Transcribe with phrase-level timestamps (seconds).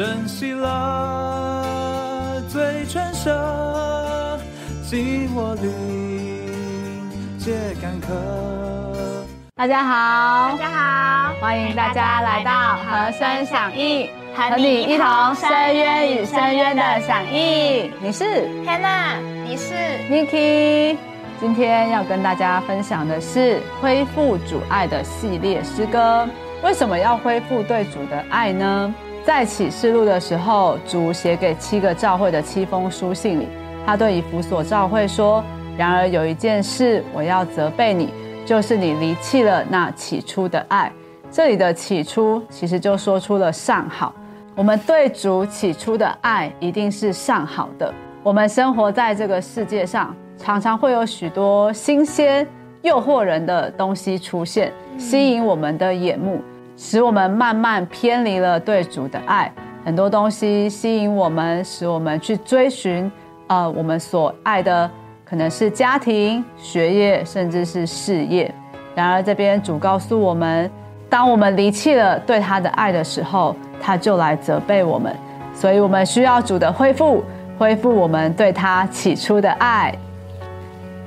[0.00, 4.40] 珍惜了最纯澈，
[4.82, 9.26] 尽我灵解干渴。
[9.54, 17.92] 大家好，大家好，欢迎大家来到和声响应，和你一同深渊与深渊的响应。
[18.00, 18.24] 你是
[18.64, 19.74] Hannah，你是
[20.10, 20.96] Niki。
[21.38, 26.26] 今天要跟大家分享的是恢复主爱的系列诗歌。
[26.62, 28.94] 为什么要恢复对主的爱呢？
[29.30, 33.46] 在启示录的时候，主写给七个教会的七封书信里，
[33.86, 35.40] 他对以弗所教会说
[35.78, 38.12] ：“然而有一件事，我要责备你，
[38.44, 40.90] 就是你离弃了那起初的爱。”
[41.30, 44.12] 这里的起初，其实就说出了上好。
[44.56, 47.94] 我们对主起初的爱，一定是上好的。
[48.24, 52.44] 我们生活在这个世界上，常常会有许多新鲜、
[52.82, 56.42] 诱惑人的东西出现，吸引我们的眼目。
[56.82, 59.52] 使我们慢慢偏离了对主的爱，
[59.84, 63.12] 很多东西吸引我们，使我们去追寻，
[63.48, 64.90] 呃，我们所爱的
[65.22, 68.52] 可能是家庭、学业，甚至是事业。
[68.94, 70.70] 然而这边主告诉我们，
[71.10, 75.14] 当我们离弃了对他的爱的时候，他就来责备我们，
[75.52, 77.22] 所以我们需要主的恢复，
[77.58, 79.94] 恢复我们对他起初的爱。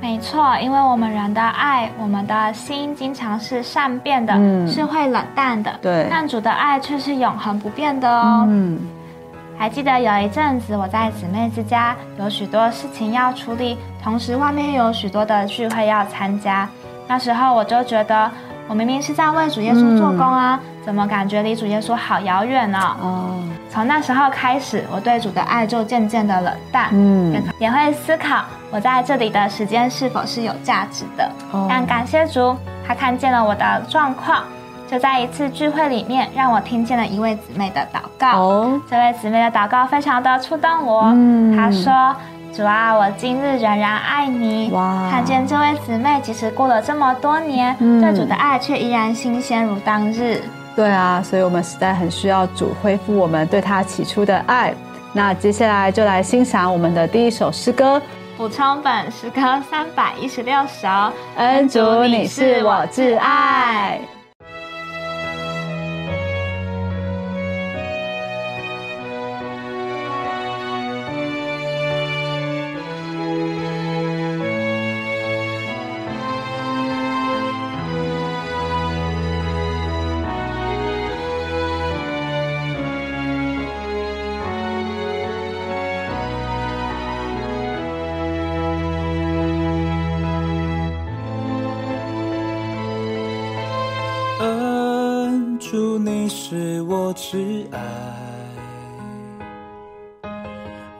[0.03, 4.33] 没错，因为我们人的爱，我们的心经常是善变的，
[4.67, 5.73] 是会冷淡的。
[5.81, 8.45] 对，但主的爱却是永恒不变的哦。
[8.49, 8.81] 嗯，
[9.57, 16.67] 还记得有一阵子我在姊妹之家，有许多事情要处理，同时外面又有许多的聚会要参加。
[17.07, 18.29] 那时候我就觉得，
[18.67, 22.97] 我明明是在为主耶稣做工啊，怎么感觉离主耶稣好遥远呢？
[23.01, 26.89] 哦，从那时候开始，我对主的爱就渐渐的冷淡。
[26.91, 28.43] 嗯，也会思考。
[28.73, 31.29] 我在这里的时间是否是有价值的？
[31.69, 32.55] 但感谢主，
[32.87, 34.45] 他看见了我的状况，
[34.89, 38.41] 就在一次聚会里面，让我听见了一位姊妹的祷告。
[38.41, 41.03] 哦，这位姊妹的祷告非常的触动我。
[41.13, 42.15] 嗯，她说
[42.51, 50.41] ：“主啊，我今日仍然爱你。”哇，看见这位姊妹，即使过了这么多年，对主的爱却依然新鲜如当日。
[50.75, 54.73] 对啊，所以我们实在很需要主恢复我们对他起初的爱。
[55.13, 58.01] 那接下来就来欣赏我们的第一首诗歌。
[58.35, 60.89] 补充本诗歌三百一十六首，
[61.35, 64.01] 恩主你是我挚爱。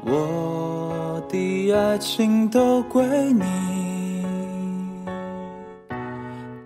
[0.05, 3.03] 我的爱情都归
[3.33, 3.43] 你。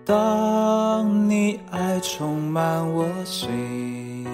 [0.04, 4.26] 当你爱充满我心，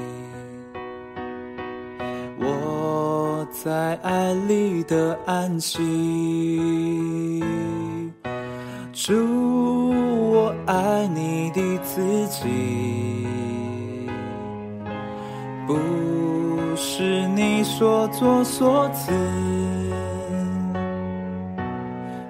[2.38, 7.13] 我在爱里的安静。
[17.84, 19.12] 所作所辞，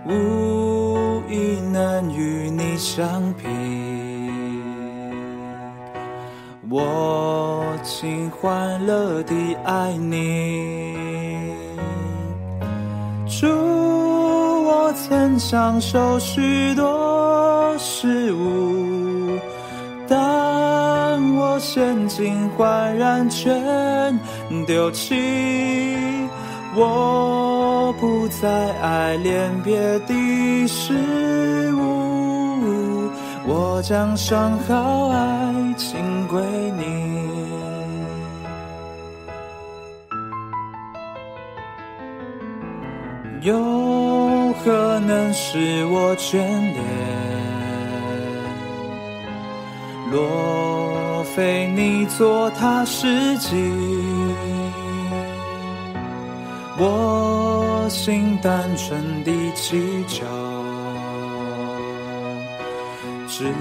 [0.04, 3.44] 无意能与你相比。
[6.68, 11.54] 我尽欢乐地爱你，
[13.28, 19.38] 祝我曾享受许多事物。
[21.54, 24.18] 我现尽焕然全
[24.66, 25.14] 丢弃，
[26.74, 30.92] 我不再爱恋别的事
[31.74, 33.08] 物，
[33.46, 36.42] 我将伤好爱情归
[36.76, 37.14] 你。
[43.42, 46.36] 有何能使我眷
[46.72, 46.82] 恋？
[50.10, 50.73] 若
[51.34, 53.56] 非你做他实际，
[56.78, 60.24] 我心单纯的祈求，
[63.26, 63.52] 只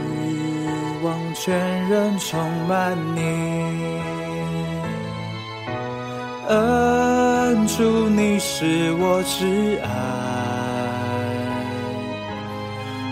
[1.01, 1.57] 望全
[1.89, 3.21] 人充满你。
[6.49, 9.89] 恩主，你是我挚爱，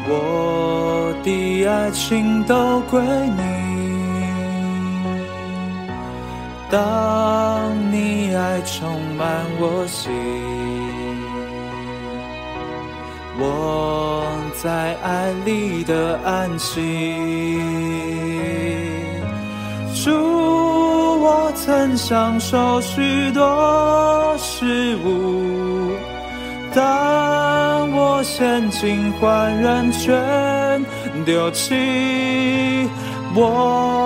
[0.07, 3.60] 我的爱情都归你。
[6.71, 10.09] 当你爱充满我心，
[13.37, 14.23] 我
[14.63, 16.79] 在爱里的安息。
[20.01, 20.11] 主，
[21.21, 25.91] 我曾享受许多事物，
[26.73, 30.81] 当我陷尽欢然全
[31.25, 32.89] 丢弃。
[33.33, 34.00] 我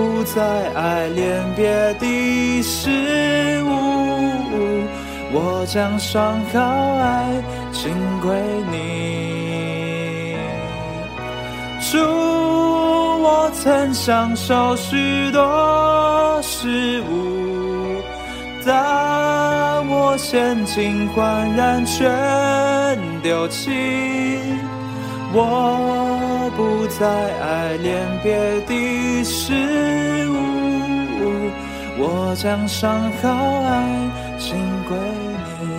[0.00, 0.40] 不再
[0.72, 1.68] 爱恋别
[1.98, 2.88] 的事
[3.64, 3.68] 物，
[5.30, 6.58] 我将上好
[6.96, 7.92] 爱尽
[8.22, 8.32] 归
[8.70, 10.36] 你。
[11.90, 18.00] 主，我曾享受许多事物，
[18.64, 23.70] 但我陷尽欢然全丢弃。
[25.34, 26.09] 我
[26.60, 29.54] 不再爱恋别的事
[30.28, 30.34] 物，
[31.96, 33.30] 我将伤好
[33.62, 34.98] 爱尽归
[35.58, 35.70] 你。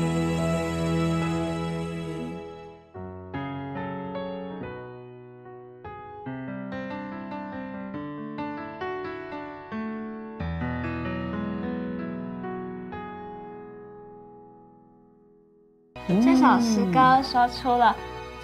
[16.25, 17.95] 这首诗歌说出了。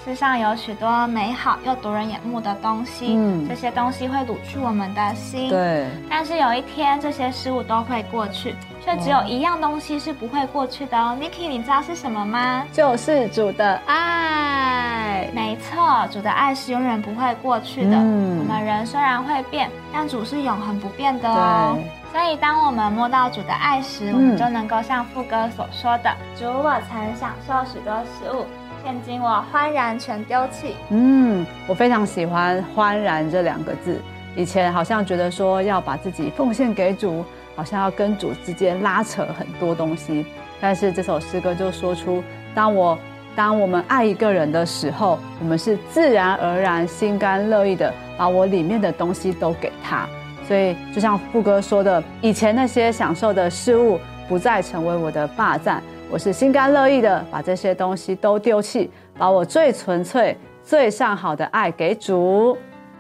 [0.08, 5.86] 世上有许多美好又夺人眼目的东西，嗯，这些东西会掳去我们的心，对。
[6.10, 11.18] 但是有一天，这些事物都会过去，却只有一样东西是不会过去的哦。
[11.20, 12.64] Niki，你知道是什么吗？
[12.72, 15.30] 就是主的爱。
[15.34, 17.98] 没错，主的爱是永远不会过去的。
[17.98, 21.78] 嗯，我们人虽然会变，但主是永恒不变的哦。
[22.14, 26.10] 所以，当我们摸到主的爱时，我们就能够像副歌所说的
[26.40, 28.46] ：“主，我曾享受许多食物。”
[28.88, 30.74] 现今我欢然全丢弃。
[30.92, 34.00] 嗯，我非常喜欢“欢然”这两个字。
[34.34, 37.22] 以前好像觉得说要把自己奉献给主，
[37.54, 40.26] 好像要跟主之间拉扯很多东西。
[40.62, 42.24] 但是这首诗歌就说出，
[42.56, 42.98] 当我
[43.36, 50.08] 当我们爱一个人的时候，我们是自然而然、心甘乐意的把我里面的东西都给他。
[50.48, 54.00] 所以就像副歌说的，以前那些享受的事物
[54.30, 55.84] 不再成为我的霸占。
[56.10, 62.58] 我是心甘乐意的把这些东西都丢弃，把我最纯粹、最上好的爱给主。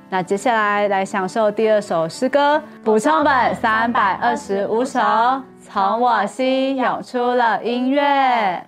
[0.10, 5.00] 那接下来来享受第二首诗歌，补充本三百二十五首，
[5.62, 8.62] 从我心涌出了音乐。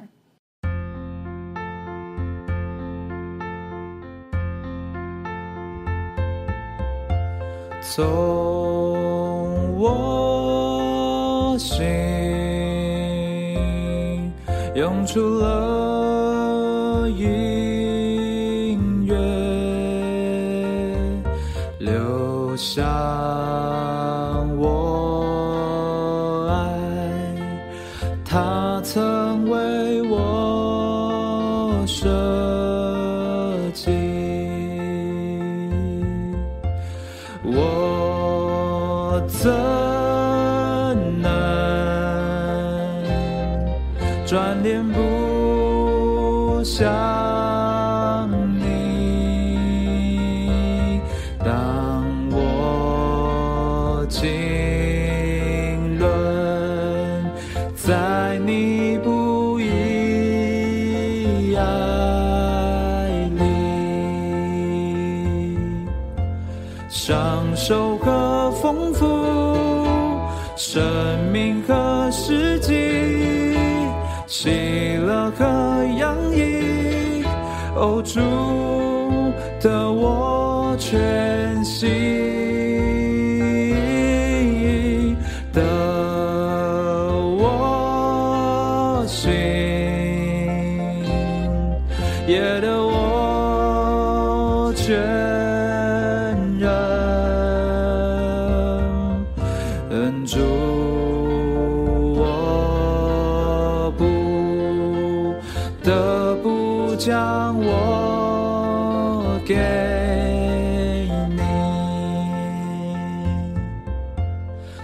[7.82, 12.29] 从我心。
[14.90, 19.16] 涌出了音乐，
[21.78, 22.84] 留下
[24.58, 26.58] 我爱，
[28.26, 32.10] 他曾为我设
[33.76, 33.92] 计，
[37.44, 39.89] 我怎？
[44.30, 46.86] 转念不想
[48.60, 48.62] 你，
[51.40, 54.22] 当我经
[55.98, 56.08] 纶
[57.76, 61.62] 在你不移爱
[63.36, 63.42] 里，
[66.88, 67.18] 享
[67.56, 69.08] 受和丰富，
[70.56, 70.84] 生
[71.32, 73.39] 命和世纪。
[74.30, 75.44] 喜乐和
[75.98, 77.24] 洋溢，
[77.76, 78.20] 哦，主
[79.60, 81.90] 的我全心
[85.52, 85.64] 的
[87.40, 89.32] 我心，
[92.28, 94.96] 也的我全
[96.60, 96.70] 人，
[100.28, 100.38] 主。
[107.10, 109.56] 将我给
[111.36, 111.42] 你，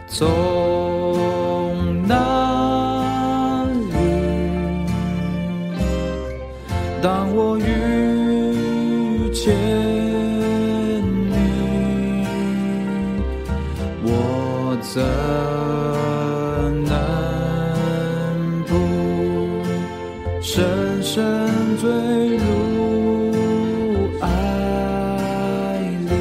[0.07, 0.54] 走
[21.77, 21.89] 坠
[22.37, 22.43] 入
[24.21, 24.27] 爱
[26.07, 26.11] 里，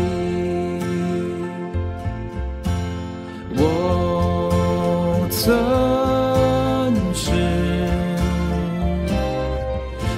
[3.57, 5.55] 我曾
[7.15, 7.31] 是，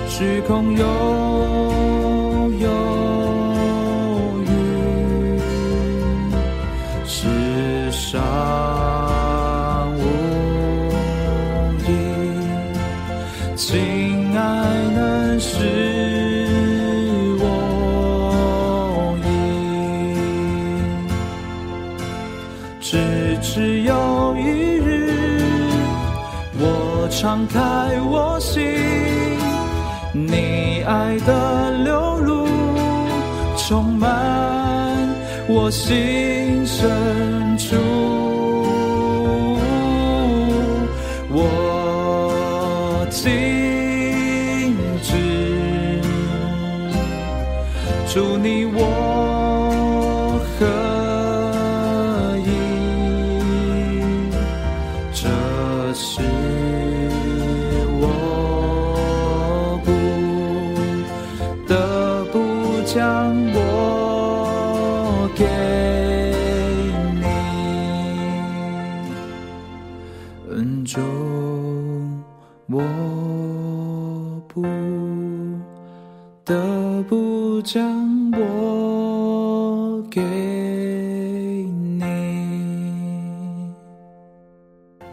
[0.09, 0.85] 虚空悠
[2.59, 2.67] 悠
[4.47, 4.49] 余，
[7.07, 8.23] 世上
[9.99, 10.01] 无
[11.85, 11.87] 垠，
[13.55, 14.41] 情爱
[15.39, 15.59] 是
[17.39, 17.45] 我
[19.25, 19.29] 赢，
[22.81, 24.41] 直至有一
[24.79, 25.13] 日，
[26.59, 27.59] 我敞开
[28.09, 28.63] 我心，
[30.13, 32.49] 你爱的流露
[33.57, 34.09] 充满
[35.49, 37.77] 我心深处，
[41.29, 43.07] 我
[48.09, 50.65] 祝你我合
[52.39, 52.49] 一，
[55.13, 55.29] 这
[55.93, 56.23] 是
[58.01, 58.05] 我
[59.85, 59.91] 不
[61.69, 62.35] 得不
[62.87, 65.45] 将我给
[67.21, 67.27] 你，
[70.55, 71.03] 恩重
[72.69, 72.81] 我
[74.49, 74.63] 不
[76.47, 82.05] 得不将我给你。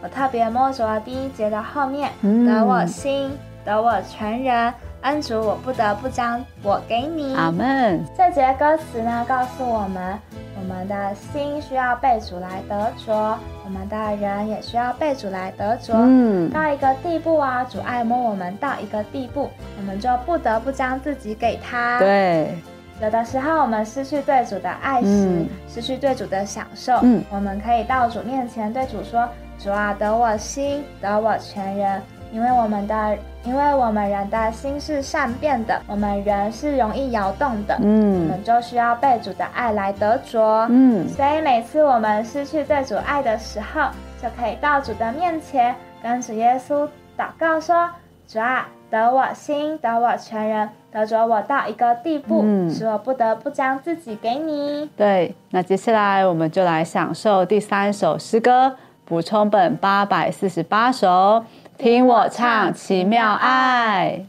[0.00, 3.32] 我特别摸着了第一节的后面，嗯得我心，
[3.64, 4.72] 得我全人，
[5.02, 7.34] 恩主，我不得不将我给你。
[7.34, 8.04] 阿门。
[8.16, 10.33] 这节歌词呢，告诉我们，我
[10.64, 15.94] 们的心需要被主来得着，我们的人也需要被主来得着。
[15.96, 22.54] 嗯，到一个地步啊，主爱摸我们到一个地步，我们就不得不将自己给他。，对，
[23.02, 29.28] 有的时候我们失去对主的爱时，嗯失去对主的享受，嗯我们可以到主面前对主说
[29.58, 32.02] ：“主啊，得我心，得我全人。”
[32.34, 40.66] 因为我们的，因为我们人的心是善变的，我们人是容易摇动的，嗯我嗯们就需要被主的爱来得着。
[40.68, 43.82] 嗯，所以每次我们失去对主爱的时候，
[44.20, 47.88] 就可以到主的面前，跟主耶稣祷告说
[48.26, 54.90] ：“主啊，得我心，得我全人，得着我到一个地步，嗯使我不得不将自己给你。
[54.96, 55.32] 对。
[55.52, 58.74] 那接下来我们就来享受第三首诗歌，
[59.04, 61.44] 补充本八百四十八首，
[61.76, 64.24] 听我唱奇妙爱。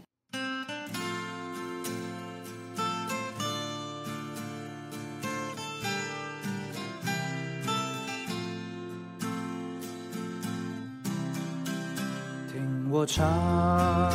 [12.52, 14.12] 听我唱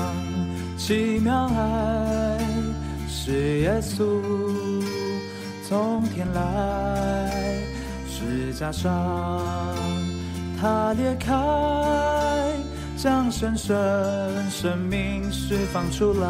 [0.77, 2.39] 奇妙爱，
[3.09, 4.21] 是耶稣
[5.69, 7.63] 从天来，
[8.09, 8.91] 十架上
[10.61, 11.33] 他裂开，
[13.03, 13.75] 将神圣
[14.51, 16.29] 生命释放出来，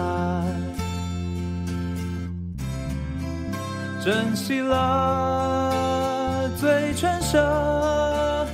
[4.04, 8.46] 珍惜了最全舍，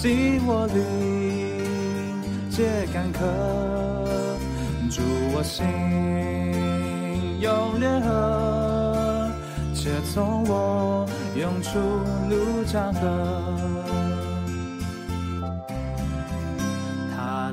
[0.00, 3.26] 尽我灵解干渴，
[4.88, 5.02] 祝
[5.34, 5.66] 我心
[7.40, 9.28] 用烈河，
[9.74, 11.04] 且从我
[11.34, 11.80] 涌出
[12.30, 14.13] 路江河。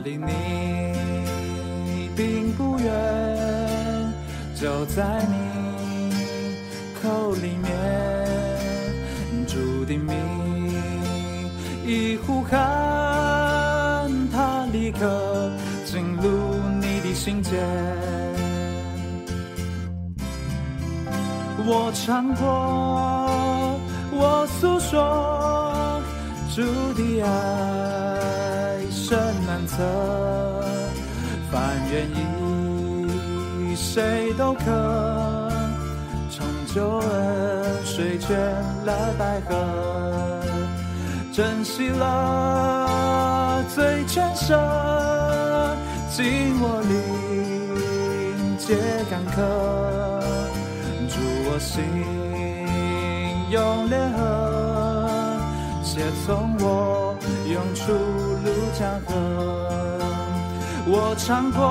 [0.04, 0.28] 离你
[2.16, 4.14] 并不远，
[4.56, 6.14] 就在你
[7.02, 7.70] 口里面，
[9.48, 10.16] 注定命
[11.86, 12.60] 一呼喊，
[14.32, 15.52] 他立刻
[15.86, 16.30] 进入
[16.80, 17.60] 你的心间。
[21.64, 23.80] 我唱过，
[24.12, 26.02] 我诉说，
[26.56, 26.62] 主
[26.94, 27.28] 的爱
[29.72, 29.78] 难测，
[31.52, 34.62] 凡愿意，谁都可。
[36.30, 38.38] 从救恩水泉
[38.86, 40.44] 来百合，
[41.34, 44.58] 珍惜了最全舍，
[46.10, 48.76] 尽我灵解
[49.10, 49.42] 干渴，
[51.10, 51.84] 祝我心
[53.50, 55.40] 用烈河，
[55.84, 57.92] 且从我涌出
[58.78, 59.12] 江河。
[60.88, 61.62] 我唱过，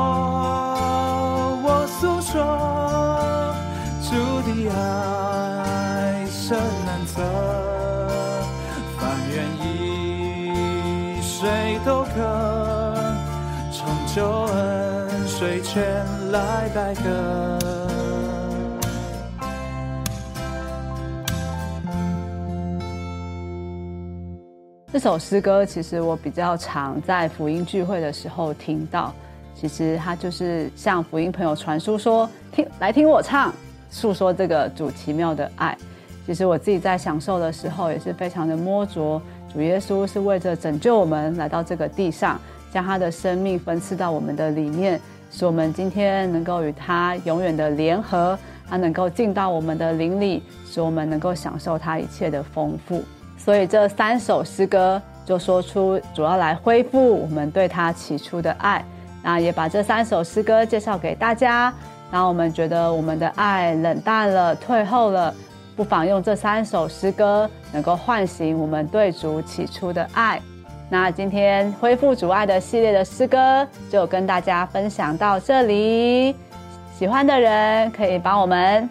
[1.63, 3.55] 我诉说，
[4.03, 4.09] 主
[4.47, 7.21] 的爱深难测，
[8.97, 12.15] 凡愿意，谁都可，
[13.73, 13.79] 从
[14.15, 17.70] 救恩水泉来代歌。
[24.93, 29.15] 这首诗歌其实我比较常在福音聚会的时候听到，
[29.55, 33.55] 其实它就是向福音朋友传输说，听来听我唱，
[33.89, 35.79] 诉说这个主奇妙的爱。
[36.27, 42.41] 其实我自己在享受的时候，也是非常的摸着主耶稣是为着拯救我们来到这个地上，
[42.73, 48.37] 将他的生命分赐到我们的里面，使我们今天能够与他永远的联合，
[48.69, 53.05] 他能够进到我们的灵里，使我们能够享受他一切的丰富。
[53.43, 58.85] 所以这三首诗歌就说出主要来恢复我们对他起初的爱，
[59.23, 61.73] 那也把这三首诗歌介绍给大家。
[62.11, 65.35] 那我们觉得我们的爱冷淡了、退后了，
[65.75, 70.41] 不妨用这三首诗歌能够唤醒我们对主起初的爱。
[70.91, 76.37] 那今天恢复主爱的系列的诗歌就跟大家分享到这里，
[76.99, 78.91] 喜欢的人可以帮我们。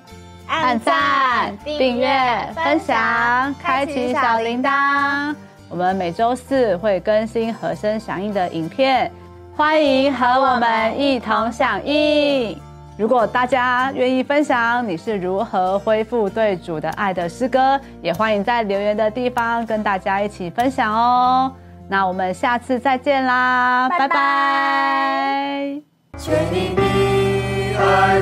[0.49, 2.09] 按赞、订阅、
[2.55, 5.35] 分享、开启小铃铛。
[5.69, 9.11] 我们每周四会更新和声响应的影片，
[9.55, 12.59] 欢迎和我们一同响应。
[12.97, 21.53] 如果大家愿意分享你是如何恢复对主的爱的诗歌，也欢迎在留言的地方跟大家一起分享哦。
[21.87, 25.81] 那我们下次再见啦，拜拜。
[26.17, 28.19] 全因你爱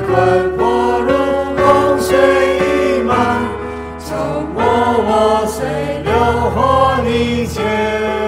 [1.68, 3.14] 风随意马，
[3.98, 4.16] 愁
[4.54, 5.66] 莫我随，
[6.02, 6.12] 留
[6.56, 8.27] 我你前。